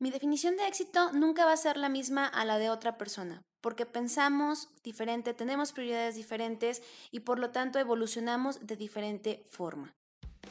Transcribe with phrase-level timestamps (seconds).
[0.00, 3.42] Mi definición de éxito nunca va a ser la misma a la de otra persona,
[3.60, 9.94] porque pensamos diferente, tenemos prioridades diferentes y por lo tanto evolucionamos de diferente forma.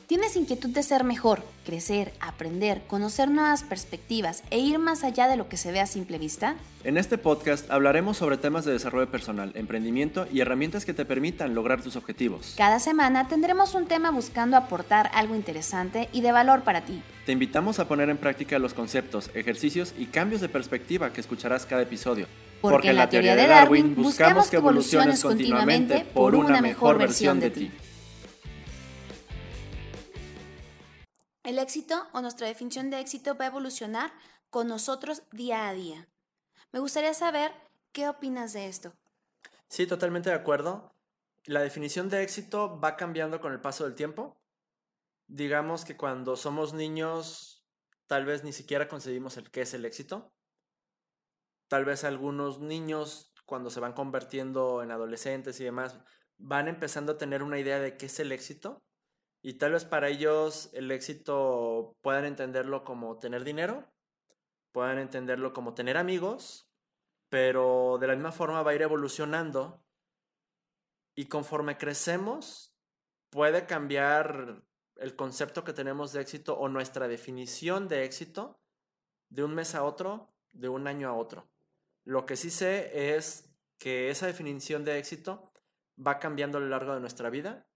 [0.08, 5.38] ¿Tienes inquietud de ser mejor, crecer, aprender, conocer nuevas perspectivas e ir más allá de
[5.38, 6.56] lo que se ve a simple vista?
[6.84, 11.56] En este podcast hablaremos sobre temas de desarrollo personal, emprendimiento y herramientas que te permitan
[11.56, 12.54] lograr tus objetivos.
[12.58, 17.02] Cada semana tendremos un tema buscando aportar algo interesante y de valor para ti.
[17.26, 21.66] Te invitamos a poner en práctica los conceptos, ejercicios y cambios de perspectiva que escucharás
[21.66, 22.28] cada episodio.
[22.60, 27.50] Porque, en la teoría de Darwin buscamos que evoluciones continuamente por una mejor versión de
[27.50, 27.72] ti.
[31.44, 34.14] El éxito o nuestra definición de éxito va a evolucionar
[34.50, 36.08] con nosotros día a día.
[36.72, 37.52] Me gustaría saber
[37.92, 38.94] qué opinas de esto.
[39.68, 40.96] Sí, totalmente de acuerdo.
[41.44, 44.38] La definición de éxito va cambiando con el paso del tiempo.
[45.28, 47.66] Digamos que cuando somos niños,
[48.08, 50.32] tal vez ni siquiera concebimos el qué es el éxito.
[51.68, 56.00] Tal vez algunos niños, cuando se van convirtiendo en adolescentes y demás,
[56.38, 58.82] van empezando a tener una idea de qué es el éxito
[59.46, 63.86] y tal vez para ellos el éxito puedan entenderlo como tener dinero,
[64.72, 66.70] puedan entenderlo como tener amigos,
[67.28, 69.84] pero de la misma forma va a ir evolucionando
[71.14, 72.74] y conforme crecemos
[73.30, 74.64] puede cambiar
[74.96, 78.62] el concepto que tenemos de éxito o nuestra definición de éxito
[79.28, 81.50] de un mes a otro, de un año a otro.
[82.06, 85.52] Lo que sí sé es que esa definición de éxito
[86.00, 87.68] va cambiando a lo largo de nuestra vida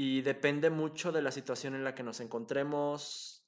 [0.00, 3.44] y depende mucho de la situación en la que nos encontremos,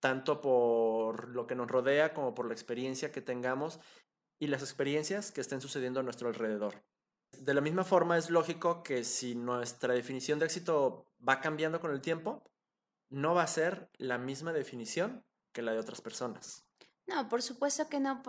[0.00, 3.80] tanto por lo que nos rodea como por la experiencia que tengamos
[4.38, 6.84] y las experiencias que estén sucediendo a nuestro alrededor.
[7.38, 11.90] De la misma forma es lógico que si nuestra definición de éxito va cambiando con
[11.90, 12.42] el tiempo,
[13.08, 16.66] no va a ser la misma definición que la de otras personas.
[17.06, 18.22] No, por supuesto que no,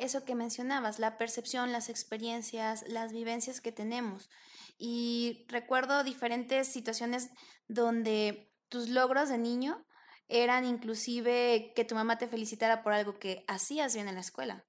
[0.00, 4.30] eso que mencionabas, la percepción, las experiencias, las vivencias que tenemos.
[4.78, 7.30] Y recuerdo diferentes situaciones
[7.68, 9.86] donde tus logros de niño
[10.28, 14.64] eran inclusive que tu mamá te felicitara por algo que hacías bien en la escuela.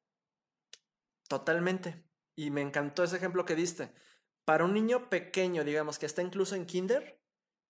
[1.28, 2.04] Totalmente.
[2.36, 3.94] Y me encantó ese ejemplo que diste.
[4.44, 7.22] Para un niño pequeño, digamos, que está incluso en kinder,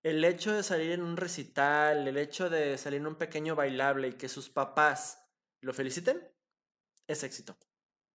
[0.03, 4.07] el hecho de salir en un recital, el hecho de salir en un pequeño bailable
[4.07, 5.23] y que sus papás
[5.61, 6.27] lo feliciten,
[7.11, 7.57] es éxito.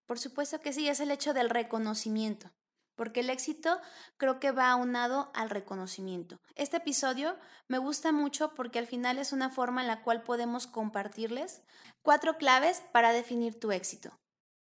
[0.07, 2.53] Por supuesto que sí, es el hecho del reconocimiento
[2.97, 3.81] porque el éxito
[4.17, 6.41] creo que va aunado al reconocimiento.
[6.55, 10.67] Este episodio me gusta mucho porque al final es una forma en la cual podemos
[10.67, 11.63] compartirles
[12.03, 14.19] cuatro claves para definir tu éxito.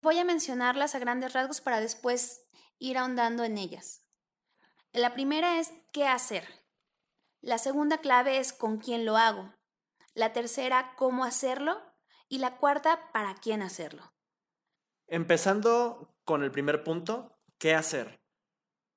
[0.01, 2.45] Voy a mencionarlas a grandes rasgos para después
[2.77, 4.05] ir ahondando en ellas.
[4.93, 6.47] La primera es qué hacer.
[7.41, 9.53] La segunda clave es con quién lo hago.
[10.13, 11.81] La tercera, cómo hacerlo.
[12.27, 14.13] Y la cuarta, para quién hacerlo.
[15.09, 18.19] Empezando con el primer punto, ¿qué hacer?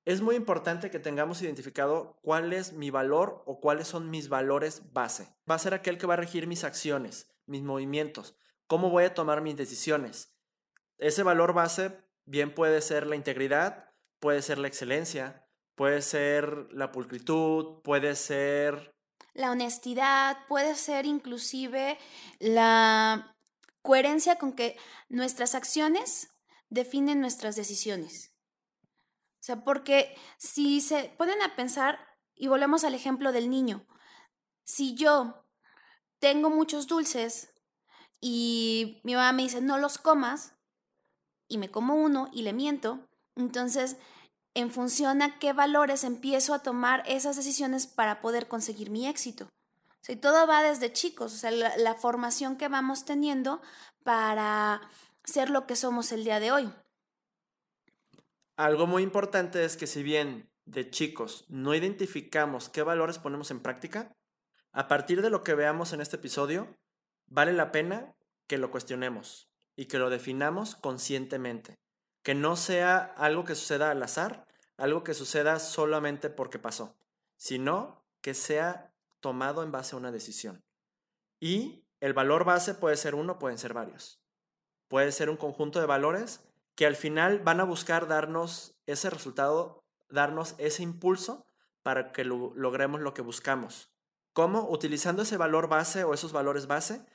[0.05, 4.93] es muy importante que tengamos identificado cuál es mi valor o cuáles son mis valores
[4.93, 5.33] base.
[5.49, 8.35] Va a ser aquel que va a regir mis acciones, mis movimientos,
[8.67, 10.35] cómo voy a tomar mis decisiones.
[10.97, 16.91] Ese valor base bien puede ser la integridad, puede ser la excelencia, puede ser la
[16.91, 18.93] pulcritud, puede ser...
[19.33, 21.97] La honestidad, puede ser inclusive
[22.39, 23.32] la
[23.83, 24.75] coherencia con que
[25.09, 26.29] nuestras acciones
[26.69, 28.33] definen nuestras decisiones.
[29.35, 31.99] O sea, porque si se ponen a pensar,
[32.33, 33.85] y volvemos al ejemplo del niño,
[34.63, 35.45] si yo
[36.19, 37.53] tengo muchos dulces
[38.19, 40.55] y mi mamá me dice no los comas,
[41.47, 43.97] y me como uno y le miento, entonces
[44.55, 49.49] en función a qué valores empiezo a tomar esas decisiones para poder conseguir mi éxito.
[50.07, 53.61] O y todo va desde chicos, o sea, la, la formación que vamos teniendo
[54.03, 54.81] para
[55.23, 56.73] ser lo que somos el día de hoy.
[58.57, 63.61] Algo muy importante es que si bien de chicos no identificamos qué valores ponemos en
[63.61, 64.15] práctica,
[64.71, 66.75] a partir de lo que veamos en este episodio,
[67.27, 68.15] vale la pena
[68.47, 71.79] que lo cuestionemos y que lo definamos conscientemente.
[72.23, 74.47] Que no sea algo que suceda al azar,
[74.77, 76.95] algo que suceda solamente porque pasó,
[77.37, 78.92] sino que sea
[79.23, 80.63] tomado en base a una decisión.
[81.39, 84.21] Y el valor base puede ser uno, pueden ser varios.
[84.89, 86.41] Puede ser un conjunto de valores
[86.75, 91.47] que al final van a buscar darnos ese resultado, darnos ese impulso
[91.81, 93.89] para que logremos lo que buscamos.
[94.33, 94.69] ¿Cómo?
[94.69, 97.05] Utilizando ese valor base o esos valores base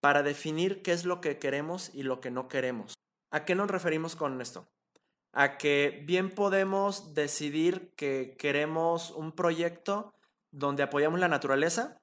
[0.00, 2.94] para definir qué es lo que queremos y lo que no queremos.
[3.30, 4.68] ¿A qué nos referimos con esto?
[5.32, 10.14] A que bien podemos decidir que queremos un proyecto
[10.54, 12.00] donde apoyamos la naturaleza,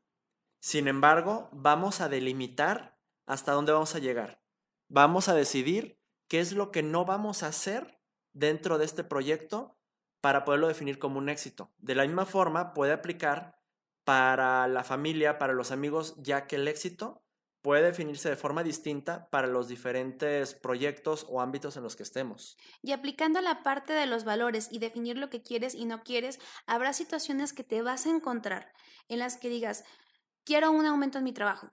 [0.60, 4.44] sin embargo, vamos a delimitar hasta dónde vamos a llegar.
[4.90, 8.00] Vamos a decidir qué es lo que no vamos a hacer
[8.34, 9.80] dentro de este proyecto
[10.20, 11.74] para poderlo definir como un éxito.
[11.78, 13.58] De la misma forma, puede aplicar
[14.04, 17.24] para la familia, para los amigos, ya que el éxito
[17.62, 22.58] puede definirse de forma distinta para los diferentes proyectos o ámbitos en los que estemos.
[22.82, 26.40] Y aplicando la parte de los valores y definir lo que quieres y no quieres,
[26.66, 28.74] habrá situaciones que te vas a encontrar
[29.08, 29.84] en las que digas,
[30.44, 31.72] quiero un aumento en mi trabajo,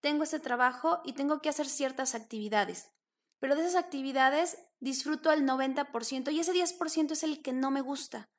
[0.00, 2.90] tengo este trabajo y tengo que hacer ciertas actividades,
[3.38, 7.80] pero de esas actividades disfruto el 90% y ese 10% es el que no me
[7.80, 8.30] gusta.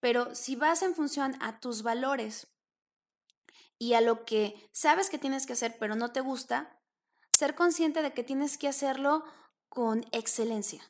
[0.00, 2.48] Pero si vas en función a tus valores
[3.78, 6.78] y a lo que sabes que tienes que hacer pero no te gusta,
[7.32, 9.24] ser consciente de que tienes que hacerlo
[9.68, 10.82] con excelencia.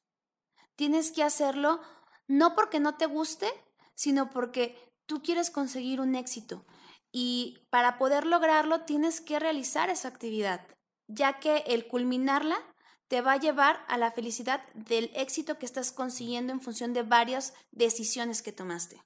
[0.76, 1.80] Tienes que hacerlo
[2.26, 3.48] no porque no te guste,
[3.94, 6.64] sino porque tú quieres conseguir un éxito.
[7.10, 10.66] Y para poder lograrlo tienes que realizar esa actividad,
[11.08, 12.56] ya que el culminarla
[13.08, 17.02] te va a llevar a la felicidad del éxito que estás consiguiendo en función de
[17.02, 19.02] varias decisiones que tomaste.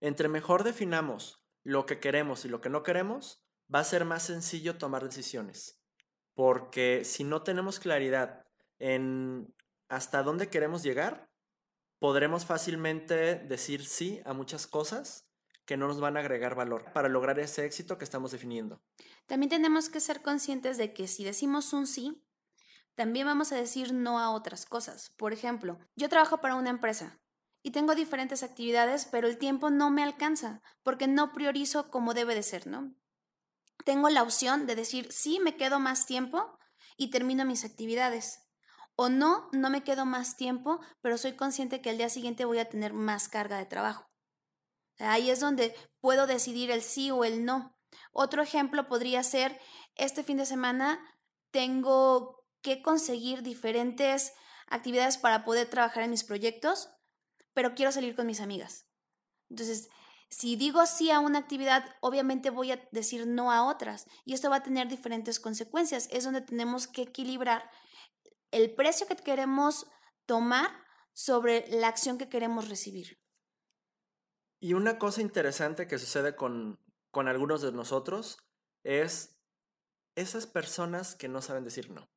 [0.00, 3.42] Entre mejor definamos lo que queremos y lo que no queremos,
[3.72, 5.80] va a ser más sencillo tomar decisiones.
[6.34, 8.44] Porque si no tenemos claridad
[8.78, 9.54] en
[9.88, 11.30] hasta dónde queremos llegar,
[11.98, 15.28] podremos fácilmente decir sí a muchas cosas
[15.64, 18.82] que no nos van a agregar valor para lograr ese éxito que estamos definiendo.
[19.26, 22.24] También tenemos que ser conscientes de que si decimos un sí,
[22.94, 25.10] también vamos a decir no a otras cosas.
[25.16, 27.21] Por ejemplo, yo trabajo para una empresa
[27.62, 32.34] y tengo diferentes actividades, pero el tiempo no me alcanza porque no priorizo como debe
[32.34, 32.94] de ser, ¿no?
[33.84, 36.58] Tengo la opción de decir sí, me quedo más tiempo
[36.96, 38.40] y termino mis actividades.
[38.94, 42.58] O no, no me quedo más tiempo, pero soy consciente que el día siguiente voy
[42.58, 44.10] a tener más carga de trabajo.
[44.98, 47.76] Ahí es donde puedo decidir el sí o el no.
[48.12, 49.58] Otro ejemplo podría ser,
[49.94, 51.00] este fin de semana
[51.50, 54.32] tengo que conseguir diferentes
[54.68, 56.90] actividades para poder trabajar en mis proyectos,
[57.54, 58.86] pero quiero salir con mis amigas.
[59.50, 59.90] Entonces,
[60.28, 64.48] si digo sí a una actividad, obviamente voy a decir no a otras y esto
[64.48, 66.08] va a tener diferentes consecuencias.
[66.10, 67.70] Es donde tenemos que equilibrar
[68.50, 69.86] el precio que queremos
[70.24, 70.70] tomar
[71.12, 73.20] sobre la acción que queremos recibir.
[74.58, 76.78] Y una cosa interesante que sucede con,
[77.10, 78.38] con algunos de nosotros
[78.84, 79.36] es
[80.14, 82.08] esas personas que no saben decir no.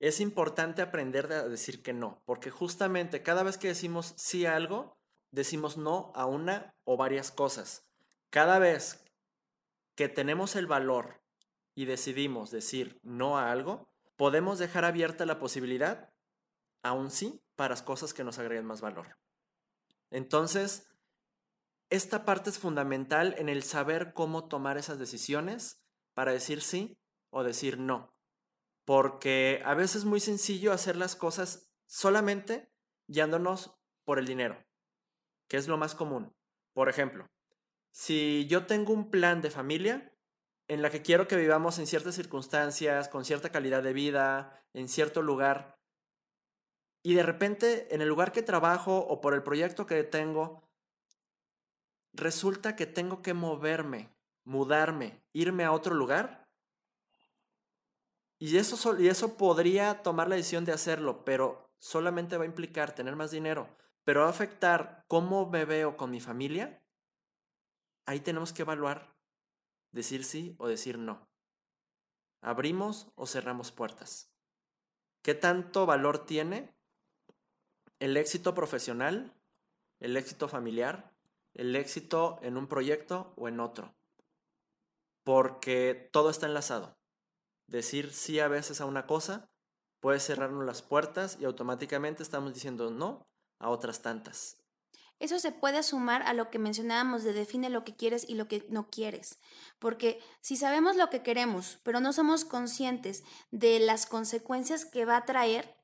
[0.00, 4.54] Es importante aprender a decir que no, porque justamente cada vez que decimos sí a
[4.54, 4.96] algo,
[5.30, 7.90] decimos no a una o varias cosas.
[8.30, 9.04] Cada vez
[9.96, 11.20] que tenemos el valor
[11.74, 16.12] y decidimos decir no a algo, podemos dejar abierta la posibilidad
[16.82, 19.18] a un sí para las cosas que nos agreguen más valor.
[20.10, 20.88] Entonces,
[21.90, 25.82] esta parte es fundamental en el saber cómo tomar esas decisiones
[26.14, 26.98] para decir sí
[27.30, 28.14] o decir no.
[28.88, 32.72] Porque a veces es muy sencillo hacer las cosas solamente
[33.06, 34.64] guiándonos por el dinero,
[35.46, 36.34] que es lo más común.
[36.72, 37.26] Por ejemplo,
[37.90, 40.16] si yo tengo un plan de familia
[40.68, 44.88] en la que quiero que vivamos en ciertas circunstancias, con cierta calidad de vida, en
[44.88, 45.76] cierto lugar,
[47.02, 50.66] y de repente en el lugar que trabajo o por el proyecto que tengo,
[52.14, 56.37] resulta que tengo que moverme, mudarme, irme a otro lugar.
[58.38, 62.94] Y eso, y eso podría tomar la decisión de hacerlo, pero solamente va a implicar
[62.94, 63.68] tener más dinero,
[64.04, 66.82] pero va a afectar cómo me veo con mi familia.
[68.06, 69.14] Ahí tenemos que evaluar,
[69.92, 71.28] decir sí o decir no.
[72.40, 74.32] ¿Abrimos o cerramos puertas?
[75.22, 76.74] ¿Qué tanto valor tiene
[77.98, 79.34] el éxito profesional,
[79.98, 81.12] el éxito familiar
[81.58, 83.94] el éxito en un proyecto o en otro.
[85.24, 86.97] Porque todo está enlazado.
[87.68, 89.48] Decir sí a veces a una cosa
[90.00, 94.56] puede cerrarnos las puertas y automáticamente estamos diciendo no a otras tantas.
[95.20, 98.46] Eso se puede sumar a lo que mencionábamos de define lo que quieres y lo
[98.46, 99.40] que no quieres.
[99.78, 105.16] Porque si sabemos lo que queremos, pero no somos conscientes de las consecuencias que va
[105.16, 105.76] a traer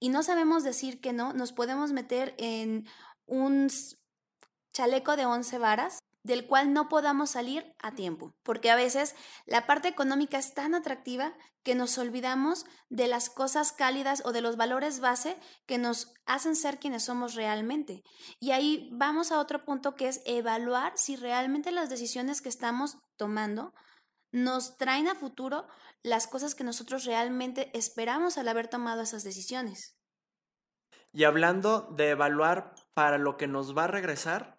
[0.00, 2.88] y no sabemos decir que no, nos podemos meter en
[3.26, 3.68] un
[4.72, 5.98] chaleco de 11 varas
[6.28, 9.16] del cual no podamos salir a tiempo, porque a veces
[9.46, 11.32] la parte económica es tan atractiva
[11.64, 16.54] que nos olvidamos de las cosas cálidas o de los valores base que nos hacen
[16.54, 18.02] ser quienes somos realmente.
[18.38, 22.98] Y ahí vamos a otro punto que es evaluar si realmente las decisiones que estamos
[23.16, 23.72] tomando
[24.30, 25.66] nos traen a futuro
[26.02, 29.96] las cosas que nosotros realmente esperamos al haber tomado esas decisiones.
[31.10, 34.57] Y hablando de evaluar para lo que nos va a regresar,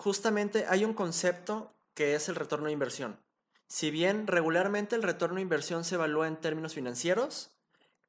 [0.00, 3.20] justamente hay un concepto que es el retorno de inversión.
[3.66, 7.50] Si bien regularmente el retorno de inversión se evalúa en términos financieros,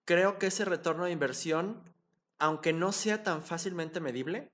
[0.05, 1.83] creo que ese retorno de inversión,
[2.39, 4.53] aunque no sea tan fácilmente medible,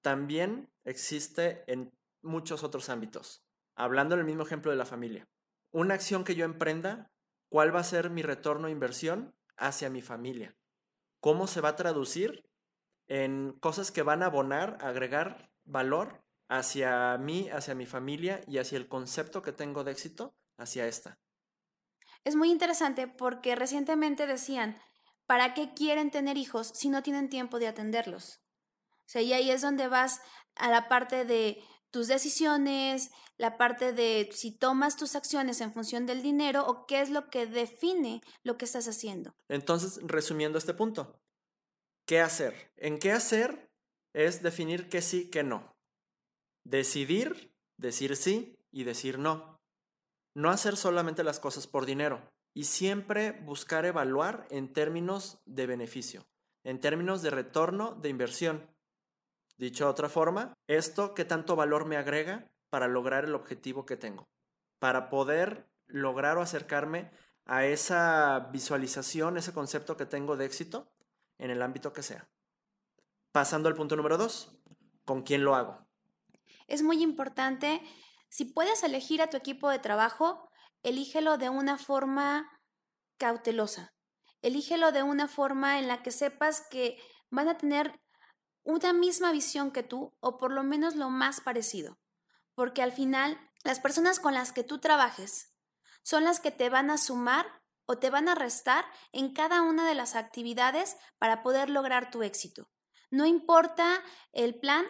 [0.00, 3.42] también existe en muchos otros ámbitos.
[3.74, 5.26] Hablando del mismo ejemplo de la familia.
[5.72, 7.10] Una acción que yo emprenda,
[7.48, 10.54] ¿cuál va a ser mi retorno de inversión hacia mi familia?
[11.18, 12.48] ¿Cómo se va a traducir
[13.08, 18.78] en cosas que van a abonar, agregar valor hacia mí, hacia mi familia y hacia
[18.78, 21.18] el concepto que tengo de éxito hacia esta?
[22.24, 24.80] Es muy interesante porque recientemente decían,
[25.26, 28.40] ¿para qué quieren tener hijos si no tienen tiempo de atenderlos?
[29.00, 30.20] O sea, y ahí es donde vas
[30.56, 36.06] a la parte de tus decisiones, la parte de si tomas tus acciones en función
[36.06, 39.34] del dinero o qué es lo que define lo que estás haciendo.
[39.48, 41.20] Entonces, resumiendo este punto,
[42.06, 42.72] ¿qué hacer?
[42.76, 43.70] En qué hacer
[44.12, 45.75] es definir qué sí, qué no.
[46.66, 49.60] Decidir, decir sí y decir no.
[50.34, 56.26] No hacer solamente las cosas por dinero y siempre buscar evaluar en términos de beneficio,
[56.64, 58.68] en términos de retorno de inversión.
[59.56, 63.96] Dicho de otra forma, esto qué tanto valor me agrega para lograr el objetivo que
[63.96, 64.28] tengo,
[64.80, 67.12] para poder lograr o acercarme
[67.44, 70.90] a esa visualización, ese concepto que tengo de éxito
[71.38, 72.28] en el ámbito que sea.
[73.30, 74.58] Pasando al punto número dos,
[75.04, 75.85] ¿con quién lo hago?
[76.66, 77.80] Es muy importante,
[78.28, 80.48] si puedes elegir a tu equipo de trabajo,
[80.82, 82.50] elígelo de una forma
[83.18, 83.94] cautelosa.
[84.42, 86.98] Elígelo de una forma en la que sepas que
[87.30, 88.00] van a tener
[88.62, 91.98] una misma visión que tú o por lo menos lo más parecido.
[92.54, 95.56] Porque al final, las personas con las que tú trabajes
[96.02, 97.46] son las que te van a sumar
[97.86, 102.22] o te van a restar en cada una de las actividades para poder lograr tu
[102.22, 102.68] éxito.
[103.10, 104.84] No importa el plan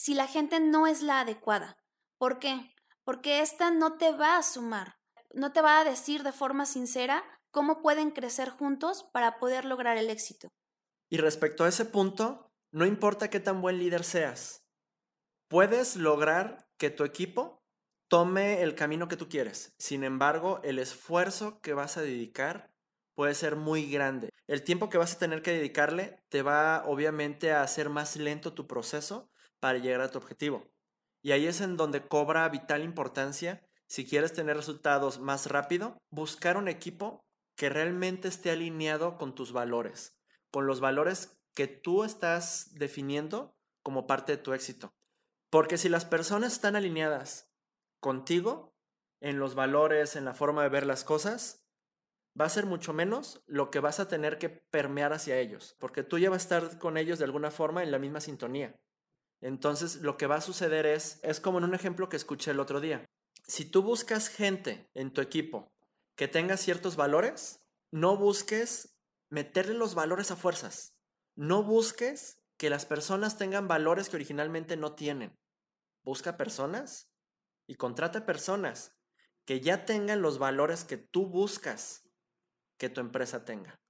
[0.00, 1.76] si la gente no es la adecuada.
[2.16, 2.74] ¿Por qué?
[3.04, 4.96] Porque esta no te va a sumar,
[5.34, 9.98] no te va a decir de forma sincera cómo pueden crecer juntos para poder lograr
[9.98, 10.48] el éxito.
[11.10, 14.64] Y respecto a ese punto, no importa qué tan buen líder seas,
[15.48, 17.62] puedes lograr que tu equipo
[18.08, 19.74] tome el camino que tú quieres.
[19.76, 22.72] Sin embargo, el esfuerzo que vas a dedicar
[23.14, 24.30] puede ser muy grande.
[24.46, 28.54] El tiempo que vas a tener que dedicarle te va obviamente a hacer más lento
[28.54, 29.29] tu proceso
[29.60, 30.66] para llegar a tu objetivo.
[31.22, 36.56] Y ahí es en donde cobra vital importancia, si quieres tener resultados más rápido, buscar
[36.56, 37.24] un equipo
[37.56, 40.16] que realmente esté alineado con tus valores,
[40.50, 44.94] con los valores que tú estás definiendo como parte de tu éxito.
[45.50, 47.52] Porque si las personas están alineadas
[48.00, 48.74] contigo
[49.20, 51.66] en los valores, en la forma de ver las cosas,
[52.40, 56.02] va a ser mucho menos lo que vas a tener que permear hacia ellos, porque
[56.02, 58.80] tú ya vas a estar con ellos de alguna forma en la misma sintonía.
[59.40, 62.60] Entonces, lo que va a suceder es, es como en un ejemplo que escuché el
[62.60, 63.04] otro día.
[63.46, 65.72] Si tú buscas gente en tu equipo
[66.14, 68.96] que tenga ciertos valores, no busques
[69.30, 70.94] meterle los valores a fuerzas.
[71.34, 75.38] No busques que las personas tengan valores que originalmente no tienen.
[76.02, 77.10] Busca personas
[77.66, 78.96] y contrata personas
[79.46, 82.08] que ya tengan los valores que tú buscas
[82.76, 83.80] que tu empresa tenga.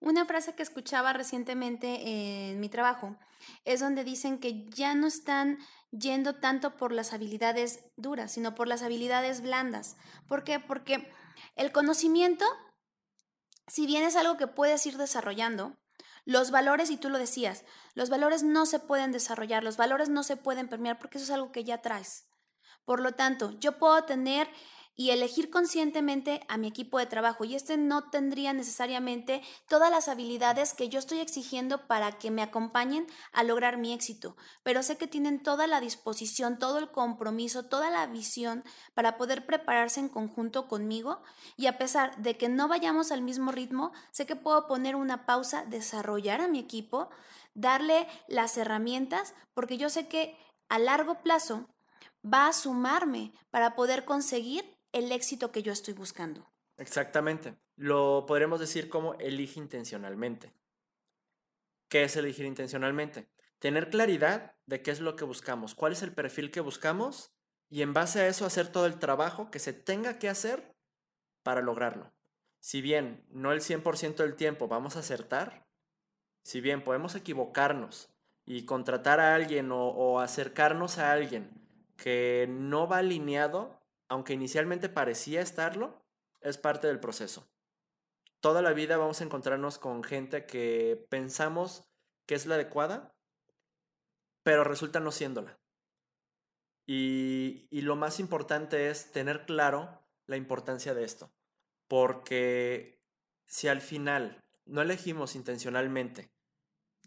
[0.00, 3.16] Una frase que escuchaba recientemente en mi trabajo
[3.64, 5.58] es donde dicen que ya no están
[5.90, 9.96] yendo tanto por las habilidades duras, sino por las habilidades blandas.
[10.28, 10.60] ¿Por qué?
[10.60, 11.10] Porque
[11.56, 12.44] el conocimiento,
[13.66, 15.76] si bien es algo que puedes ir desarrollando,
[16.24, 17.64] los valores, y tú lo decías,
[17.94, 21.30] los valores no se pueden desarrollar, los valores no se pueden permear porque eso es
[21.30, 22.26] algo que ya traes.
[22.84, 24.48] Por lo tanto, yo puedo tener
[24.98, 27.44] y elegir conscientemente a mi equipo de trabajo.
[27.44, 32.42] Y este no tendría necesariamente todas las habilidades que yo estoy exigiendo para que me
[32.42, 37.66] acompañen a lograr mi éxito, pero sé que tienen toda la disposición, todo el compromiso,
[37.66, 38.64] toda la visión
[38.94, 41.22] para poder prepararse en conjunto conmigo
[41.56, 45.26] y a pesar de que no vayamos al mismo ritmo, sé que puedo poner una
[45.26, 47.08] pausa, desarrollar a mi equipo,
[47.54, 50.36] darle las herramientas, porque yo sé que
[50.68, 51.68] a largo plazo
[52.24, 56.50] va a sumarme para poder conseguir el éxito que yo estoy buscando.
[56.76, 57.56] Exactamente.
[57.76, 60.52] Lo podremos decir como elige intencionalmente.
[61.88, 63.28] ¿Qué es elegir intencionalmente?
[63.58, 67.32] Tener claridad de qué es lo que buscamos, cuál es el perfil que buscamos
[67.68, 70.74] y en base a eso hacer todo el trabajo que se tenga que hacer
[71.42, 72.12] para lograrlo.
[72.60, 75.66] Si bien no el 100% del tiempo vamos a acertar,
[76.44, 78.10] si bien podemos equivocarnos
[78.46, 81.50] y contratar a alguien o, o acercarnos a alguien
[81.96, 83.77] que no va alineado
[84.08, 86.02] aunque inicialmente parecía estarlo,
[86.40, 87.48] es parte del proceso.
[88.40, 91.84] Toda la vida vamos a encontrarnos con gente que pensamos
[92.26, 93.14] que es la adecuada,
[94.42, 95.58] pero resulta no siéndola.
[96.86, 101.30] Y, y lo más importante es tener claro la importancia de esto,
[101.88, 103.02] porque
[103.46, 106.30] si al final no elegimos intencionalmente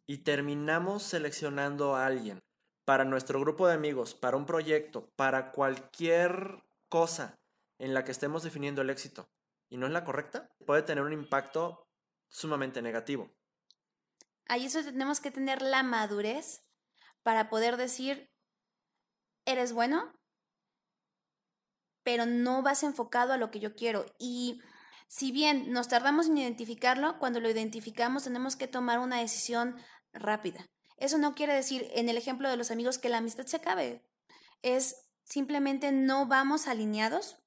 [0.06, 2.44] y terminamos seleccionando a alguien
[2.86, 7.40] para nuestro grupo de amigos, para un proyecto, para cualquier cosa
[7.80, 9.32] en la que estemos definiendo el éxito
[9.70, 11.88] y no es la correcta, puede tener un impacto
[12.30, 13.32] sumamente negativo.
[14.48, 16.62] Ahí eso tenemos que tener la madurez
[17.24, 18.30] para poder decir,
[19.46, 20.14] eres bueno,
[22.04, 24.06] pero no vas enfocado a lo que yo quiero.
[24.20, 24.62] Y
[25.08, 29.78] si bien nos tardamos en identificarlo, cuando lo identificamos tenemos que tomar una decisión
[30.12, 30.66] rápida.
[30.98, 34.06] Eso no quiere decir, en el ejemplo de los amigos, que la amistad se acabe.
[34.62, 37.38] Es simplemente no vamos alineados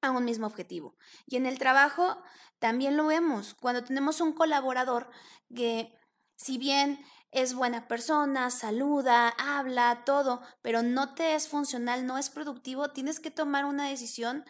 [0.00, 0.96] a un mismo objetivo.
[1.26, 2.22] Y en el trabajo
[2.58, 3.54] también lo vemos.
[3.54, 5.10] Cuando tenemos un colaborador
[5.54, 5.92] que,
[6.36, 6.98] si bien
[7.30, 13.20] es buena persona, saluda, habla, todo, pero no te es funcional, no es productivo, tienes
[13.20, 14.44] que tomar una decisión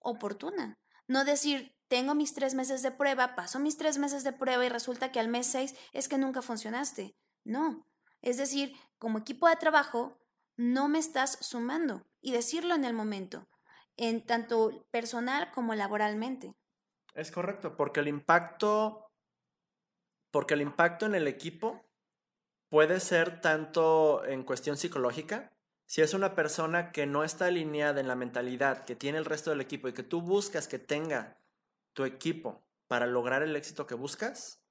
[0.00, 0.74] oportuna.
[1.06, 4.68] No decir, tengo mis tres meses de prueba, paso mis tres meses de prueba y
[4.68, 7.14] resulta que al mes seis es que nunca funcionaste.
[7.44, 7.86] No.
[8.22, 10.18] Es decir, como equipo de trabajo,
[10.56, 13.48] no me estás sumando y decirlo en el momento,
[13.96, 16.54] en tanto personal como laboralmente.
[17.14, 19.10] Es correcto, porque el impacto,
[20.30, 21.86] porque el impacto en el equipo
[22.68, 25.52] puede ser tanto en cuestión psicológica,
[25.86, 29.50] si es una persona que no está alineada en la mentalidad que tiene el resto
[29.50, 31.40] del equipo y que tú buscas que tenga
[31.92, 34.64] tu equipo para lograr el éxito que buscas,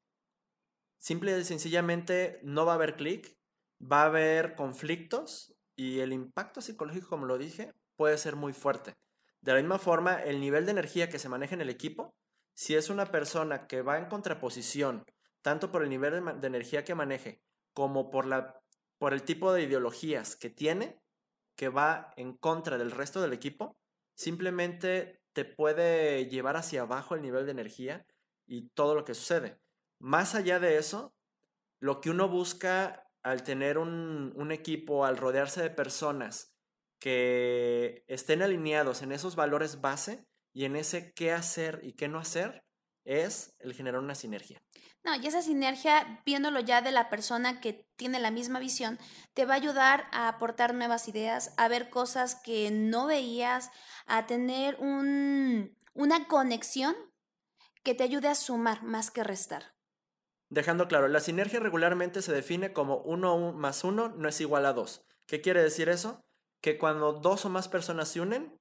[1.00, 3.40] simple y sencillamente no va a haber clic,
[3.82, 8.96] va a haber conflictos y el impacto psicológico, como lo dije, puede ser muy fuerte.
[9.42, 12.16] De la misma forma, el nivel de energía que se maneja en el equipo,
[12.54, 15.06] si es una persona que va en contraposición,
[15.42, 17.42] tanto por el nivel de, energía que maneje
[17.74, 18.62] como por, la,
[18.98, 21.00] por el tipo de ideologías que tiene,
[21.56, 23.78] que va en contra del resto del equipo,
[24.16, 28.06] simplemente te puede llevar hacia abajo el nivel de energía
[28.48, 29.60] y todo lo que sucede.
[30.00, 31.14] Más allá de eso,
[31.80, 36.54] lo que uno busca al tener un, equipo, al rodearse de personas
[37.00, 42.20] que estén alineados en esos valores base y en ese qué hacer y qué no
[42.20, 42.64] hacer,
[43.04, 44.62] es el generar una sinergia.
[45.04, 49.00] No, y esa sinergia, viéndolo ya de la persona que tiene la misma visión,
[49.34, 53.72] te va a ayudar a aportar nuevas ideas, a ver cosas que no veías,
[54.06, 56.96] a tener un, una conexión
[57.82, 59.75] que te ayude a sumar más que restar.
[60.50, 64.74] Dejando claro, la sinergia regularmente se define como 1 más 1 no es igual a
[64.74, 65.04] 2.
[65.26, 66.24] ¿Qué quiere decir eso?
[66.62, 68.60] Que cuando dos o más personas se unen,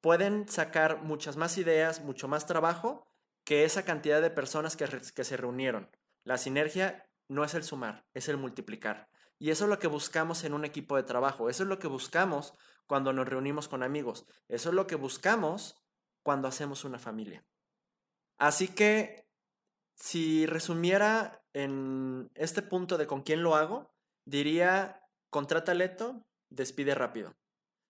[0.00, 3.06] pueden sacar muchas más ideas, mucho más trabajo
[3.44, 5.90] que esa cantidad de personas que, que se reunieron.
[6.24, 9.08] La sinergia no es el sumar, es el multiplicar.
[9.38, 11.88] Y eso es lo que buscamos en un equipo de trabajo, eso es lo que
[11.88, 12.54] buscamos
[12.86, 15.80] cuando nos reunimos con amigos, eso es lo que buscamos
[16.22, 17.44] cuando hacemos una familia.
[18.36, 19.29] Así que,
[20.00, 23.92] si resumiera en este punto de con quién lo hago,
[24.24, 27.36] diría, contrata leto, despide rápido.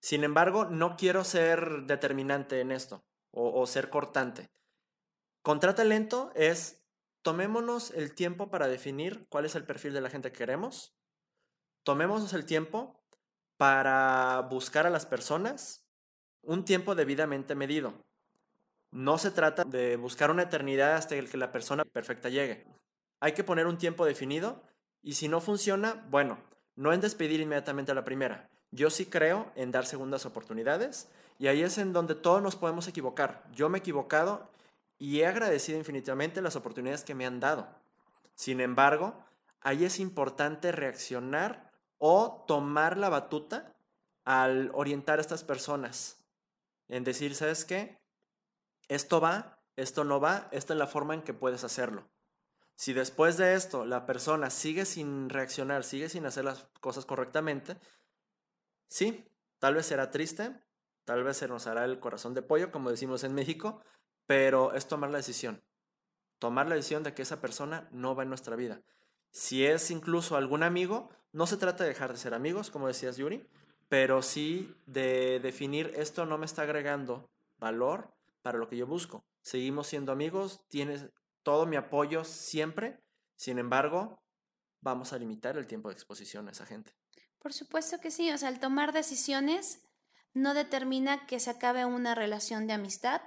[0.03, 4.51] Sin embargo, no quiero ser determinante en esto o, o ser cortante.
[5.43, 6.85] Contrata lento es
[7.23, 10.97] tomémonos el tiempo para definir cuál es el perfil de la gente que queremos.
[11.85, 13.01] Tomémonos el tiempo
[13.57, 15.87] para buscar a las personas
[16.43, 18.05] un tiempo debidamente medido.
[18.93, 22.67] No se trata de buscar una eternidad hasta que la persona perfecta llegue.
[23.21, 24.63] Hay que poner un tiempo definido
[25.03, 26.39] y si no funciona, bueno,
[26.75, 28.49] no en despedir inmediatamente a la primera.
[28.73, 32.89] Yo sí creo en dar segundas oportunidades y ahí es en donde todos nos podemos
[32.89, 33.45] equivocar.
[33.53, 34.49] Yo me he equivocado
[34.99, 37.69] y he agradecido infinitamente las oportunidades que me han dado.
[38.35, 39.15] Sin embargo,
[39.61, 43.75] ahí es importante reaccionar o tomar la batuta
[44.25, 46.19] al orientar a estas personas
[46.89, 48.00] en decir, ¿sabes qué?
[48.91, 52.11] Esto va, esto no va, esta es la forma en que puedes hacerlo.
[52.75, 57.77] Si después de esto la persona sigue sin reaccionar, sigue sin hacer las cosas correctamente,
[58.89, 59.25] sí,
[59.61, 60.61] tal vez será triste,
[61.05, 63.81] tal vez se nos hará el corazón de pollo, como decimos en México,
[64.27, 65.63] pero es tomar la decisión.
[66.41, 68.83] Tomar la decisión de que esa persona no va en nuestra vida.
[69.31, 73.17] Si es incluso algún amigo, no se trata de dejar de ser amigos, como decías
[73.17, 73.49] Yuri,
[73.89, 79.25] pero sí de definir esto no me está agregando valor para lo que yo busco.
[79.43, 81.07] Seguimos siendo amigos, tienes
[81.43, 83.03] todo mi apoyo siempre,
[83.37, 84.23] sin embargo,
[84.81, 86.95] vamos a limitar el tiempo de exposición a esa gente.
[87.39, 89.83] Por supuesto que sí, o sea, el tomar decisiones
[90.35, 93.23] no determina que se acabe una relación de amistad,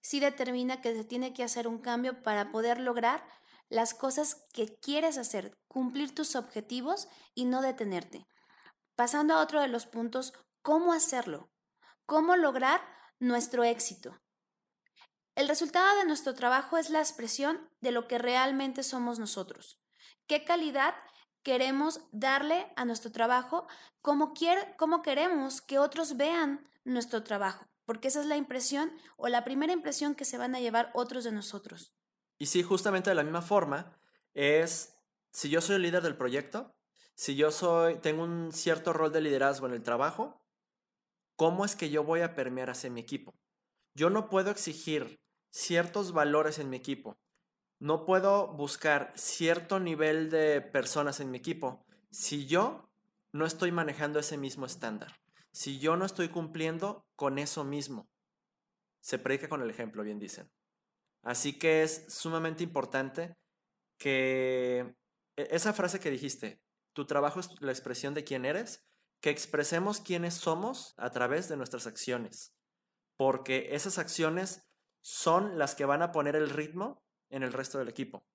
[0.00, 3.26] sí determina que se tiene que hacer un cambio para poder lograr
[3.68, 8.26] las cosas que quieres hacer, cumplir tus objetivos y no detenerte.
[8.96, 10.32] Pasando a otro de los puntos,
[10.62, 11.50] ¿cómo hacerlo?
[12.06, 12.80] ¿Cómo lograr
[13.20, 14.16] nuestro éxito.
[15.38, 19.78] El resultado de nuestro trabajo es la expresión de lo que realmente somos nosotros.
[20.26, 20.96] ¿Qué calidad
[21.44, 23.68] queremos darle a nuestro trabajo?
[24.02, 27.64] ¿Cómo, queremos que otros vean nuestro trabajo?
[27.84, 31.22] Porque esa es la impresión o la primera impresión que se van a llevar otros
[31.22, 31.94] de nosotros.
[32.36, 33.96] Y sí, justamente de la misma forma,
[34.34, 34.92] es
[35.30, 36.74] si yo soy el líder del proyecto,
[37.14, 40.42] si yo soy, tengo un cierto rol de liderazgo en el trabajo,
[41.36, 43.38] ¿cómo es que yo voy a permear hacia mi equipo?
[43.94, 47.18] Yo no puedo exigir ciertos valores en mi equipo.
[47.78, 52.90] No puedo buscar cierto nivel de personas en mi equipo si yo
[53.32, 55.20] no estoy manejando ese mismo estándar,
[55.52, 58.08] si yo no estoy cumpliendo con eso mismo.
[59.00, 60.50] Se predica con el ejemplo, bien dicen.
[61.22, 63.36] Así que es sumamente importante
[63.98, 64.96] que
[65.36, 66.60] e, esa frase que dijiste,
[66.92, 68.84] tu trabajo es la expresión de quién eres,
[69.20, 72.54] que expresemos quiénes somos a través de nuestras acciones,
[73.16, 74.67] porque esas acciones
[75.08, 78.26] son las que van a poner el ritmo en el resto del equipo.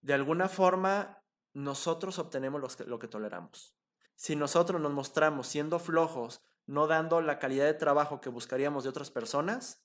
[0.00, 3.74] De alguna forma, nosotros obtenemos lo que, toleramos.
[4.14, 8.90] Si nosotros nos mostramos siendo flojos, no dando la calidad de trabajo que buscaríamos de
[8.90, 9.84] otras personas,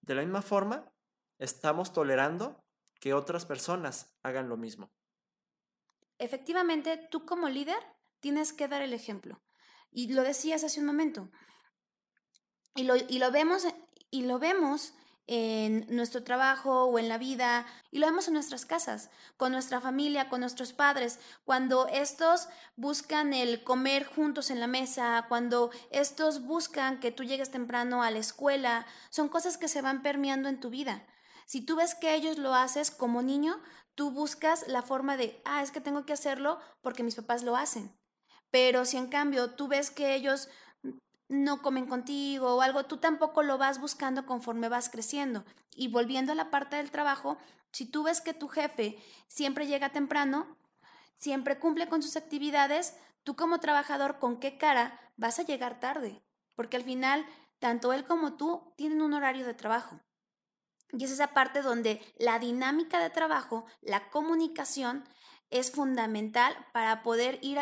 [0.00, 0.92] de la misma forma,
[1.38, 2.64] estamos tolerando
[2.98, 4.90] que otras personas hagan lo mismo.
[6.18, 7.78] Efectivamente, tú como líder
[8.18, 9.40] tienes que dar el ejemplo.
[9.92, 11.30] Y lo decías hace un momento.
[12.74, 13.64] Y lo, y lo vemos,
[14.10, 14.94] y lo vemos
[15.32, 19.80] en nuestro trabajo o en la vida y lo vemos en nuestras casas, con nuestra
[19.80, 26.42] familia, con nuestros padres, cuando estos buscan el comer juntos en la mesa, cuando estos
[26.42, 30.58] buscan que tú llegues temprano a la escuela, son cosas que se van permeando en
[30.58, 31.06] tu vida.
[31.46, 33.60] Si tú ves que ellos lo haces como niño,
[33.94, 37.56] tú buscas la forma de, ah, es que tengo que hacerlo porque mis papás lo
[37.56, 37.96] hacen.
[38.50, 40.48] Pero si en cambio tú ves que ellos
[41.30, 45.44] no comen contigo o algo, tú tampoco lo vas buscando conforme vas creciendo.
[45.74, 47.38] Y volviendo a la parte del trabajo,
[47.70, 50.56] si tú ves que tu jefe siempre llega temprano,
[51.14, 56.20] siempre cumple con sus actividades, tú como trabajador, ¿con qué cara vas a llegar tarde?
[56.56, 57.24] Porque al final,
[57.60, 60.00] tanto él como tú tienen un horario de trabajo.
[60.92, 65.04] Y es esa parte donde la dinámica de trabajo, la comunicación,
[65.50, 67.60] es fundamental para poder ir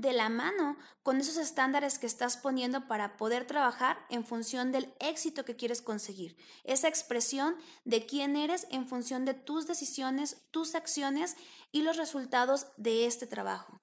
[0.00, 4.94] de la mano con esos estándares que estás poniendo para poder trabajar en función del
[4.98, 6.36] éxito que quieres conseguir.
[6.64, 11.36] Esa expresión de quién eres en función de tus decisiones, tus acciones
[11.72, 13.80] y los resultados de este trabajo.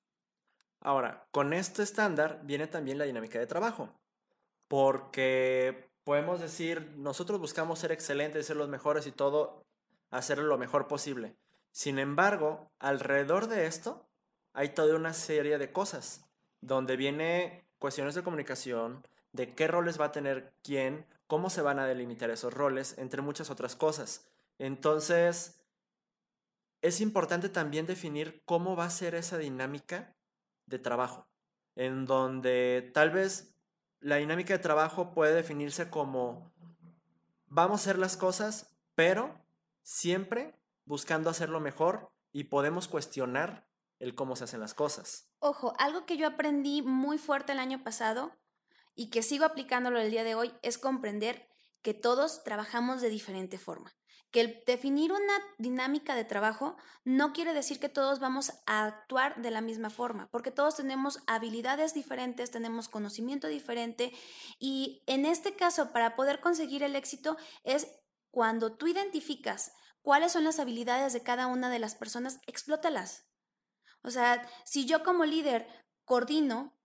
[0.79, 3.93] Ahora, con este estándar viene también la dinámica de trabajo,
[4.67, 9.65] porque podemos decir, nosotros buscamos ser excelentes, ser los mejores y todo,
[10.09, 11.35] hacer lo mejor posible.
[11.71, 14.06] Sin embargo, alrededor de esto
[14.57, 16.25] hay toda una serie de cosas
[16.61, 21.77] donde viene cuestiones de comunicación, de qué roles va a tener quién, cómo se van
[21.77, 24.27] a delimitar esos roles, entre muchas otras cosas.
[24.57, 25.61] Entonces,
[26.81, 30.15] es importante también definir cómo va a ser esa dinámica
[30.65, 31.27] de trabajo,
[31.75, 33.53] en donde tal vez
[33.99, 36.51] la dinámica de trabajo puede definirse como
[37.45, 39.39] vamos a hacer las cosas, pero
[39.83, 43.66] siempre buscando hacerlo mejor y podemos cuestionar
[43.99, 45.29] el cómo se hacen las cosas.
[45.39, 48.31] Ojo, algo que yo aprendí muy fuerte el año pasado
[48.95, 51.47] y que sigo aplicándolo el día de hoy es comprender
[51.81, 53.95] que todos trabajamos de diferente forma.
[54.31, 59.41] Que el definir una dinámica de trabajo no quiere decir que todos vamos a actuar
[59.41, 64.11] de la misma forma, porque todos tenemos habilidades diferentes, tenemos conocimiento diferente
[64.59, 67.87] y en este caso para poder conseguir el éxito es
[68.31, 73.26] cuando tú identificas cuáles son las habilidades de cada una de las personas, explótalas.
[74.03, 75.67] O sea, si yo como líder
[76.05, 76.77] coordino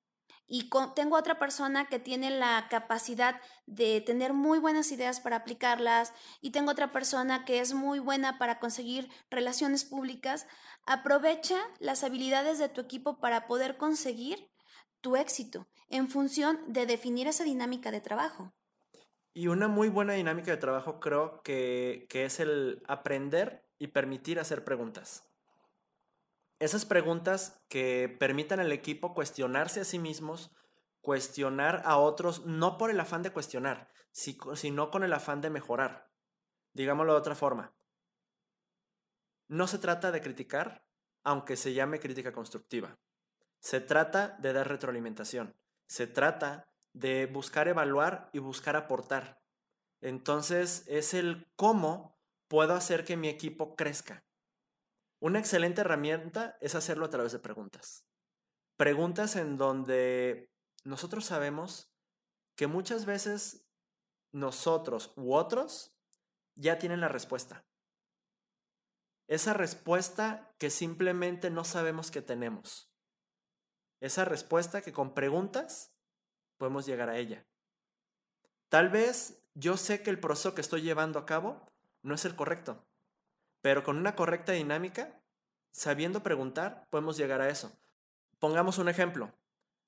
[0.47, 6.13] y tengo otra persona que tiene la capacidad de tener muy buenas ideas para aplicarlas
[6.43, 10.47] y tengo otra persona que es muy buena para conseguir relaciones públicas,
[10.85, 14.51] aprovecha las habilidades de tu equipo para poder conseguir
[15.01, 18.53] tu éxito en función de definir esa dinámica de trabajo.
[19.33, 24.39] Y una muy buena dinámica de trabajo creo que, que es el aprender y permitir
[24.39, 25.32] hacer preguntas
[26.63, 30.53] esas preguntas que permitan al equipo cuestionarse a sí mismos,
[31.01, 36.09] cuestionar a otros, no por el afán de cuestionar, sino con el afán de mejorar.
[36.73, 37.75] Digámoslo de otra forma.
[39.49, 40.87] No se trata de criticar,
[41.25, 42.97] aunque se llame crítica constructiva.
[43.59, 45.57] Se trata de dar retroalimentación.
[45.89, 49.43] Se trata de buscar evaluar y buscar aportar.
[50.01, 54.25] Entonces es el cómo puedo hacer que mi equipo crezca.
[55.23, 58.05] Una excelente herramienta es hacerlo a través de preguntas.
[58.77, 60.51] Preguntas en donde
[60.83, 61.95] nosotros sabemos
[62.57, 63.65] que muchas veces
[64.33, 65.97] nosotros u otros
[66.57, 67.65] ya tienen la respuesta.
[69.29, 72.91] Esa respuesta que simplemente no sabemos que tenemos.
[74.01, 75.95] Esa respuesta que con preguntas
[76.57, 77.47] podemos llegar a ella.
[78.69, 81.65] Tal vez yo sé que el proceso que estoy llevando a cabo
[82.03, 82.85] no es el correcto,
[83.63, 85.19] pero con una correcta dinámica,
[85.71, 87.73] sabiendo preguntar, podemos llegar a eso.
[88.39, 89.33] Pongamos un ejemplo.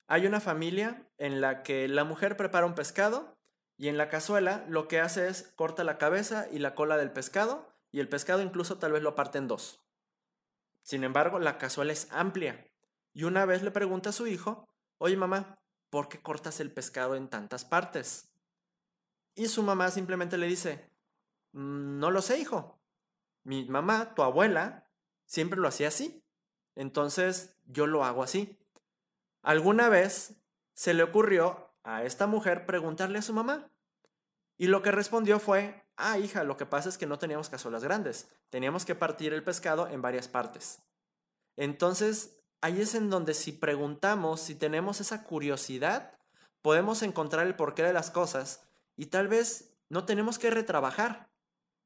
[0.06, 3.36] Hay una familia en la que la mujer prepara un pescado
[3.76, 7.10] y en la cazuela lo que hace es corta la cabeza y la cola del
[7.10, 9.80] pescado y el pescado incluso tal vez lo parte en dos.
[10.82, 12.66] Sin embargo, la cazuela es amplia
[13.12, 15.58] y una vez le pregunta a su hijo, oye mamá,
[15.90, 18.28] ¿por qué cortas el pescado en tantas partes?
[19.34, 20.90] Y su mamá simplemente le dice,
[21.52, 22.78] mm, no lo sé hijo.
[23.44, 24.88] Mi mamá, tu abuela,
[25.26, 26.24] siempre lo hacía así.
[26.74, 28.58] Entonces yo lo hago así.
[29.42, 30.34] Alguna vez
[30.72, 33.70] se le ocurrió a esta mujer preguntarle a su mamá.
[34.56, 37.84] Y lo que respondió fue, ah, hija, lo que pasa es que no teníamos cazuelas
[37.84, 40.80] grandes, teníamos que partir el pescado en varias partes.
[41.56, 46.12] Entonces, ahí es en donde si preguntamos, si tenemos esa curiosidad,
[46.62, 48.64] podemos encontrar el porqué de las cosas
[48.96, 51.28] y tal vez no tenemos que retrabajar.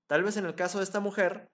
[0.09, 1.53] Tal vez en el caso de esta mujer,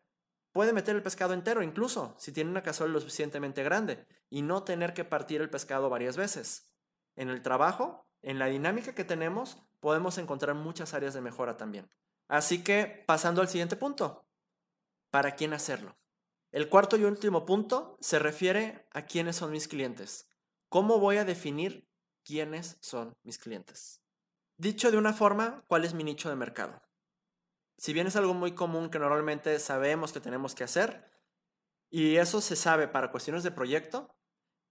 [0.53, 4.63] puede meter el pescado entero incluso, si tiene una cazuela lo suficientemente grande, y no
[4.63, 6.73] tener que partir el pescado varias veces.
[7.17, 11.91] En el trabajo, en la dinámica que tenemos, podemos encontrar muchas áreas de mejora también.
[12.29, 14.25] Así que, pasando al siguiente punto,
[15.11, 15.97] ¿para quién hacerlo?
[16.53, 20.29] El cuarto y último punto se refiere a quiénes son mis clientes.
[20.69, 21.89] ¿Cómo voy a definir
[22.25, 24.01] quiénes son mis clientes?
[24.57, 26.84] Dicho de una forma, ¿cuál es mi nicho de mercado?
[27.77, 31.11] Si bien es algo muy común que normalmente sabemos que tenemos que hacer,
[31.91, 34.15] y eso se sabe para cuestiones de proyecto,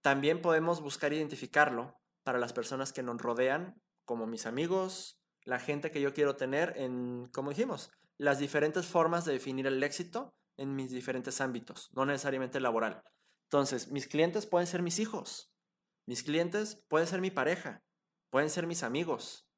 [0.02, 5.90] también podemos buscar identificarlo para las personas que nos rodean, como mis amigos, la gente
[5.90, 10.76] que yo quiero tener en, como dijimos, las diferentes formas de definir el éxito en
[10.76, 13.02] mis diferentes ámbitos, no necesariamente laboral.
[13.44, 15.52] Entonces, mis clientes pueden ser mis hijos,
[16.06, 17.82] mis clientes pueden ser mi pareja,
[18.30, 19.48] pueden ser mis amigos.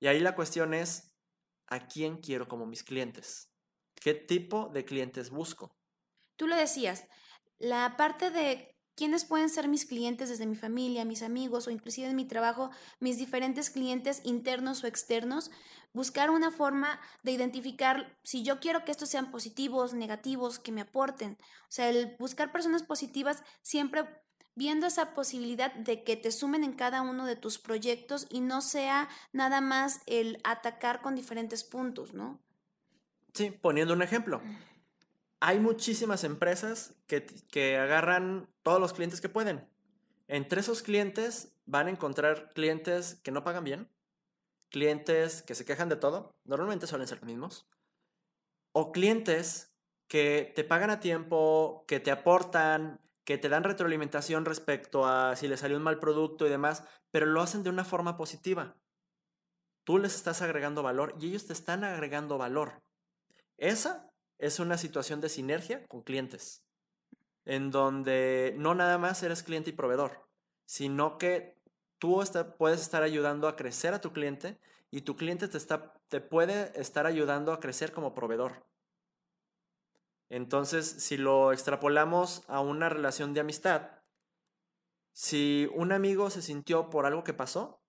[0.00, 1.07] Y ahí la cuestión es,
[1.68, 3.50] a quién quiero como mis clientes,
[3.94, 5.70] qué tipo de clientes busco.
[6.36, 7.06] Tú lo decías,
[7.58, 12.08] la parte de quiénes pueden ser mis clientes desde mi familia, mis amigos o inclusive
[12.08, 15.52] en mi trabajo, mis diferentes clientes internos o externos,
[15.92, 20.80] buscar una forma de identificar si yo quiero que estos sean positivos, negativos, que me
[20.80, 21.38] aporten.
[21.40, 24.04] O sea, el buscar personas positivas siempre
[24.58, 28.60] viendo esa posibilidad de que te sumen en cada uno de tus proyectos y no
[28.60, 32.40] sea nada más el atacar con diferentes puntos, ¿no?
[33.34, 34.42] Sí, poniendo un ejemplo.
[35.38, 39.64] Hay muchísimas empresas que, que agarran todos los clientes que pueden.
[40.26, 43.88] Entre esos clientes van a encontrar clientes que no pagan bien,
[44.70, 47.68] clientes que se quejan de todo, normalmente suelen ser los mismos,
[48.72, 49.72] o clientes
[50.08, 55.48] que te pagan a tiempo, que te aportan, que te dan retroalimentación respecto a si
[55.48, 58.78] le salió un mal producto y demás, pero lo hacen de una forma positiva.
[59.84, 62.82] Tú les estás agregando valor y ellos te están agregando valor.
[63.58, 66.64] Esa es una situación de sinergia con clientes,
[67.44, 70.26] en donde no nada más eres cliente y proveedor,
[70.64, 71.60] sino que
[71.98, 72.24] tú
[72.56, 74.58] puedes estar ayudando a crecer a tu cliente
[74.90, 78.64] y tu cliente te puede estar ayudando a crecer como proveedor.
[80.30, 83.90] Entonces, si lo extrapolamos a una relación de amistad,
[85.12, 87.82] si un amigo se sintió por algo que pasó,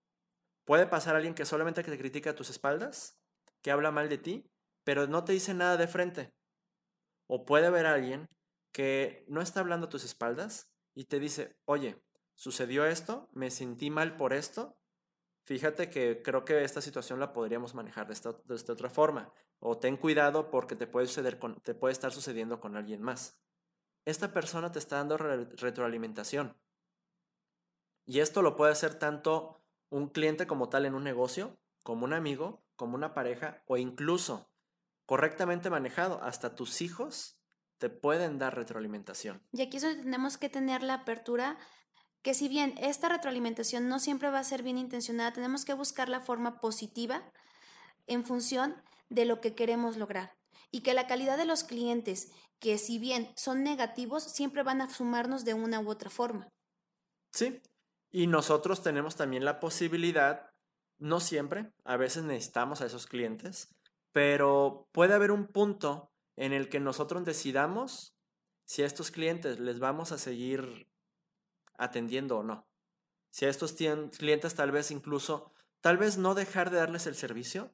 [0.66, 3.20] puede pasar alguien que solamente te critica a tus espaldas,
[3.62, 4.50] que habla mal de ti,
[4.84, 6.34] pero no te dice nada de frente.
[7.28, 8.28] O puede haber alguien
[8.72, 12.02] que no está hablando a tus espaldas y te dice, oye,
[12.36, 14.79] sucedió esto, me sentí mal por esto,
[15.50, 19.34] fíjate que creo que esta situación la podríamos manejar de esta, otra forma.
[19.60, 23.40] O ten cuidado porque te puede, suceder te puede estar sucediendo con alguien más.
[24.06, 26.56] Esta persona te está dando retroalimentación.
[28.06, 29.60] Y esto lo puede hacer tanto
[29.90, 34.52] un cliente como tal en un negocio, como un amigo, como una pareja o incluso
[35.08, 37.42] correctamente manejado, hasta tus hijos
[37.80, 39.42] te pueden dar retroalimentación.
[39.52, 41.58] Y aquí es donde tenemos que tener la apertura
[42.22, 46.10] que si bien esta retroalimentación no siempre va a ser bien intencionada, tenemos que buscar
[46.10, 47.24] la forma positiva
[48.08, 48.76] en función
[49.10, 50.38] de lo que queremos lograr.
[50.72, 54.90] Y que la calidad de los clientes, que si bien son negativos, siempre van a
[54.90, 56.50] sumarnos de una u otra forma.
[57.32, 57.62] Sí,
[58.12, 60.52] y nosotros tenemos también la posibilidad,
[60.98, 63.74] no siempre, a veces necesitamos a esos clientes,
[64.12, 68.16] pero puede haber un punto en el que nosotros decidamos
[68.66, 70.88] si a estos clientes les vamos a seguir
[71.80, 72.68] atendiendo o no.
[73.32, 77.74] Si a estos clientes tal vez incluso, tal vez no dejar de darles el servicio,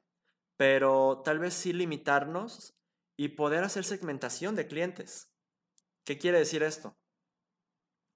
[0.56, 2.74] pero tal vez sí limitarnos
[3.16, 5.30] y poder hacer segmentación de clientes.
[6.04, 6.96] ¿Qué quiere decir esto?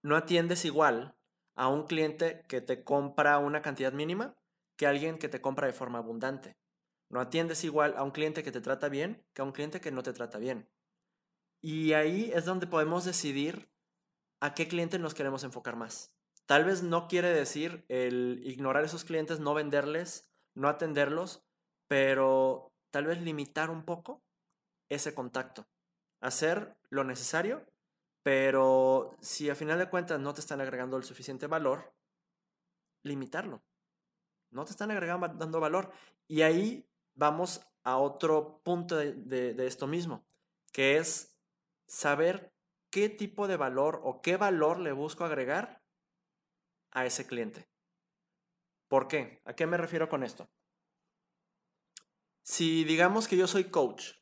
[0.02, 1.16] No atiendes igual
[1.54, 4.36] a un cliente que te compra una cantidad mínima
[4.76, 6.56] que a alguien que te compra de forma abundante.
[7.10, 9.90] No atiendes igual a un cliente que te trata bien que a un cliente que
[9.90, 10.70] no te trata bien.
[11.60, 13.70] Y ahí es donde podemos decidir
[14.40, 16.12] a qué cliente nos queremos enfocar más.
[16.46, 21.44] Tal vez no quiere decir el ignorar esos clientes, no venderles, no atenderlos,
[21.86, 24.22] pero tal vez limitar un poco
[24.88, 25.68] ese contacto.
[26.20, 27.64] Hacer lo necesario,
[28.22, 31.94] pero si a final de cuentas no te están agregando el suficiente valor,
[33.02, 33.62] limitarlo.
[34.50, 35.92] No te están agregando dando valor.
[36.26, 40.24] Y ahí vamos a otro punto de, esto mismo,
[40.72, 41.36] que es
[41.86, 42.52] saber
[42.90, 45.82] qué tipo de valor o qué valor le busco agregar
[46.90, 47.68] a ese cliente.
[48.88, 49.40] ¿Por qué?
[49.44, 50.50] ¿A qué me refiero con esto?
[52.42, 54.14] Si digamos que yo soy coach,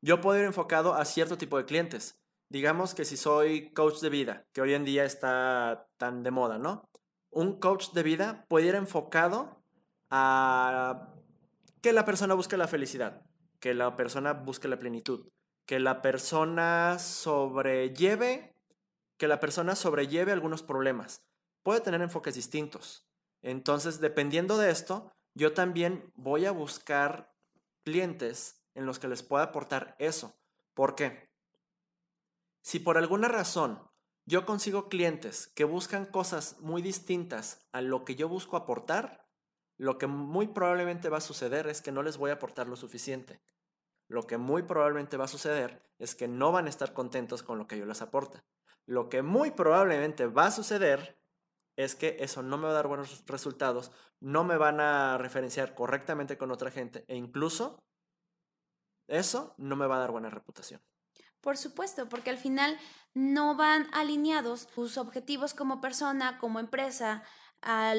[0.00, 2.18] yo puedo ir enfocado a cierto tipo de clientes.
[2.48, 6.58] Digamos que si soy coach de vida, que hoy en día está tan de moda,
[6.58, 6.88] ¿no?
[7.30, 9.62] Un coach de vida puede ir enfocado
[10.10, 11.12] a
[11.82, 13.26] que la persona busque la felicidad,
[13.60, 15.28] que la persona busque la plenitud,
[15.66, 18.54] que la persona sobrelleve,
[19.18, 21.22] que la persona sobrelleve algunos problemas.
[21.62, 23.04] Puede tener enfoques distintos.
[23.42, 27.34] Entonces, dependiendo de esto, yo también voy a buscar
[27.84, 30.34] clientes en los que les pueda aportar eso.
[30.74, 31.28] ¿Por qué?
[32.62, 33.80] Si por alguna razón
[34.24, 39.24] yo consigo clientes que buscan cosas muy distintas a lo que yo busco aportar,
[39.78, 42.76] lo que muy probablemente va a suceder es que no les voy a aportar lo
[42.76, 43.40] suficiente
[44.08, 47.58] lo que muy probablemente va a suceder es que no van a estar contentos con
[47.58, 48.44] lo que yo les aporta.
[48.86, 51.18] Lo que muy probablemente va a suceder
[51.76, 55.74] es que eso no me va a dar buenos resultados, no me van a referenciar
[55.74, 57.82] correctamente con otra gente e incluso
[59.08, 60.80] eso no me va a dar buena reputación.
[61.40, 62.78] Por supuesto, porque al final
[63.14, 67.22] no van alineados tus objetivos como persona, como empresa,
[67.62, 67.94] a,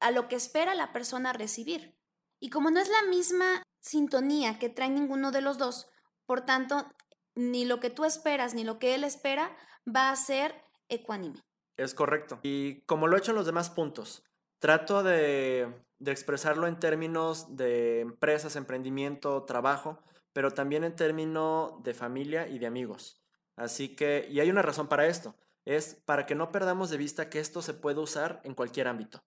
[0.00, 1.96] a lo que espera la persona recibir.
[2.40, 5.88] Y como no es la misma sintonía que trae ninguno de los dos.
[6.26, 6.86] Por tanto,
[7.34, 10.54] ni lo que tú esperas ni lo que él espera va a ser
[10.88, 11.40] ecuánime.
[11.76, 12.40] Es correcto.
[12.42, 14.24] Y como lo he hecho en los demás puntos,
[14.58, 21.94] trato de, de expresarlo en términos de empresas, emprendimiento, trabajo, pero también en términos de
[21.94, 23.22] familia y de amigos.
[23.56, 27.28] Así que, y hay una razón para esto, es para que no perdamos de vista
[27.28, 29.22] que esto se puede usar en cualquier ámbito.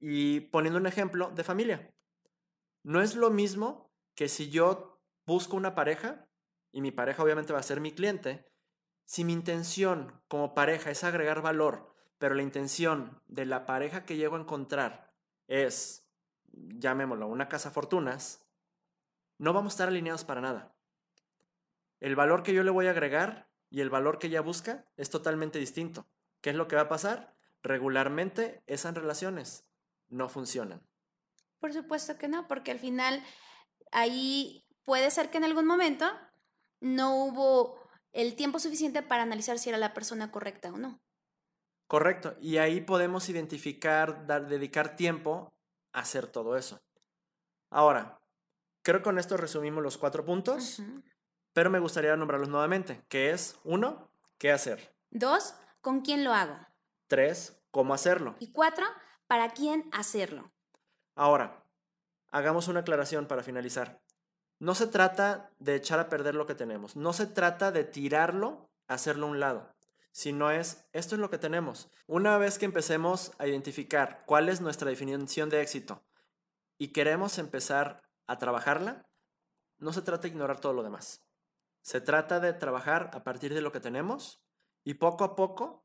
[0.00, 1.94] Y poniendo un ejemplo de familia,
[2.84, 6.28] no es lo mismo que si yo busco una pareja,
[6.70, 8.44] y mi pareja obviamente va a ser mi cliente,
[9.06, 14.16] si mi intención como pareja es agregar valor, pero la intención de la pareja que
[14.16, 15.14] llego a encontrar
[15.48, 16.06] es,
[16.52, 18.46] llamémoslo, una casa fortunas,
[19.38, 20.76] no vamos a estar alineados para nada.
[22.00, 25.10] El valor que yo le voy a agregar y el valor que ella busca es
[25.10, 26.06] totalmente distinto.
[26.40, 27.34] ¿Qué es lo que va a pasar?
[27.62, 29.70] Regularmente esas relaciones
[30.08, 30.86] no funcionan.
[31.64, 33.24] Por supuesto que no, porque al final
[33.90, 36.04] ahí puede ser que en algún momento
[36.80, 37.80] no hubo
[38.12, 41.00] el tiempo suficiente para analizar si era la persona correcta o no.
[41.86, 45.54] Correcto, y ahí podemos identificar, dar, dedicar tiempo
[45.94, 46.82] a hacer todo eso.
[47.70, 48.20] Ahora,
[48.82, 50.82] creo que con esto resumimos los cuatro puntos,
[51.54, 54.94] pero me gustaría nombrarlos nuevamente, que es, uno, ¿qué hacer?
[55.08, 56.58] Dos, ¿con quién lo hago?
[57.06, 58.36] Tres, ¿cómo hacerlo?
[58.38, 58.84] Y cuatro,
[59.26, 60.53] ¿para quién hacerlo?
[61.14, 61.64] Ahora,
[62.30, 64.00] hagamos una aclaración para finalizar.
[64.58, 68.70] No se trata de echar a perder lo que tenemos, no se trata de tirarlo,
[68.86, 69.74] hacerlo a un lado,
[70.12, 71.90] sino es, esto es lo que tenemos.
[72.06, 76.02] Una vez que empecemos a identificar cuál es nuestra definición de éxito
[76.78, 79.06] y queremos empezar a trabajarla,
[79.78, 81.20] no se trata de ignorar todo lo demás.
[81.82, 84.40] Se trata de trabajar a partir de lo que tenemos
[84.84, 85.84] y poco a poco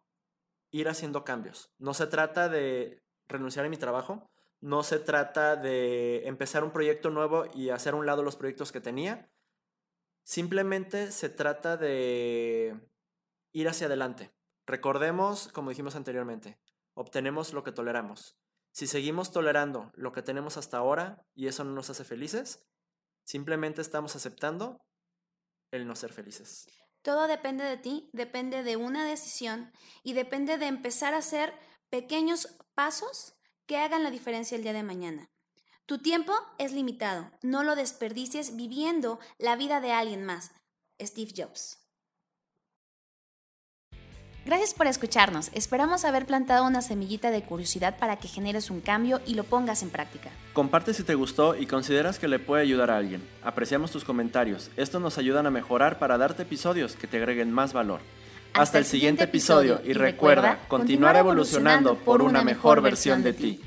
[0.71, 1.71] ir haciendo cambios.
[1.77, 4.29] No se trata de renunciar a mi trabajo,
[4.61, 8.71] no se trata de empezar un proyecto nuevo y hacer a un lado los proyectos
[8.71, 9.31] que tenía.
[10.23, 12.79] Simplemente se trata de
[13.51, 14.31] ir hacia adelante.
[14.65, 16.59] Recordemos, como dijimos anteriormente,
[16.93, 18.37] obtenemos lo que toleramos.
[18.71, 22.67] Si seguimos tolerando lo que tenemos hasta ahora y eso no nos hace felices,
[23.23, 24.85] simplemente estamos aceptando
[25.71, 26.67] el no ser felices.
[27.01, 29.71] Todo depende de ti, depende de una decisión
[30.03, 31.53] y depende de empezar a hacer
[31.89, 33.38] pequeños pasos
[33.69, 35.29] que hagan la diferencia el día de mañana.
[35.85, 40.51] Tu tiempo es limitado, no lo desperdicies viviendo la vida de alguien más.
[40.99, 41.77] Steve Jobs.
[44.43, 45.51] Gracias por escucharnos.
[45.53, 49.83] Esperamos haber plantado una semillita de curiosidad para que generes un cambio y lo pongas
[49.83, 50.31] en práctica.
[50.53, 53.21] Comparte si te gustó y consideras que le puede ayudar a alguien.
[53.43, 54.71] Apreciamos tus comentarios.
[54.77, 58.01] Estos nos ayudan a mejorar para darte episodios que te agreguen más valor.
[58.53, 63.61] Hasta, el siguiente episodio y recuerda, continuar evolucionando por una mejor versión de ti.